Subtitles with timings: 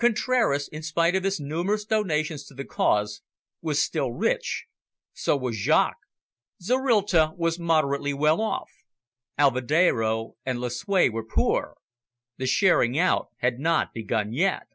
[0.00, 3.22] Contraras, in spite of his numerous donations to the cause,
[3.62, 4.66] was still rich;
[5.12, 6.08] so was Jaques.
[6.60, 8.68] Zorrilta was moderately well off.
[9.38, 11.76] Alvedero and Lucue were poor.
[12.36, 14.66] The sharing out had not begun yet.